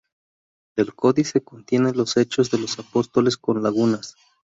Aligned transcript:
El 0.77 0.95
codice 0.95 1.43
contiene 1.43 1.91
los 1.91 2.17
Hechos 2.17 2.49
de 2.49 2.57
los 2.57 2.79
Apóstoles 2.79 3.37
con 3.37 3.61
lagunas. 3.61 4.15